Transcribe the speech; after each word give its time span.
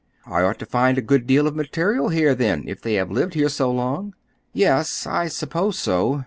"I 0.25 0.41
ought 0.41 0.57
to 0.57 0.65
find 0.65 0.97
a 0.97 1.01
good 1.03 1.27
deal 1.27 1.45
of 1.45 1.55
material 1.55 2.09
here, 2.09 2.33
then, 2.33 2.63
if 2.67 2.81
they 2.81 2.95
have 2.95 3.11
lived 3.11 3.35
here 3.35 3.49
so 3.49 3.69
long." 3.69 4.15
"Yes, 4.51 5.05
I 5.05 5.27
suppose 5.27 5.77
so. 5.77 6.19